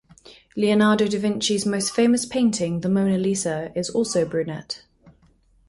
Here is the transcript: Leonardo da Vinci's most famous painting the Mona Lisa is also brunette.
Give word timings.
Leonardo 0.55 1.05
da 1.07 1.19
Vinci's 1.19 1.63
most 1.63 1.91
famous 1.93 2.25
painting 2.25 2.79
the 2.81 2.89
Mona 2.89 3.19
Lisa 3.19 3.71
is 3.77 3.87
also 3.91 4.25
brunette. 4.27 4.81